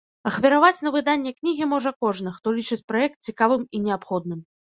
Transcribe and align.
Ахвяраваць 0.27 0.83
на 0.85 0.91
выданне 0.95 1.33
кнігі 1.39 1.67
можа 1.73 1.91
кожны, 2.07 2.33
хто 2.39 2.55
лічыць 2.57 2.79
праект 2.93 3.17
цікавым 3.31 3.63
і 3.75 3.85
неабходным. 3.87 4.43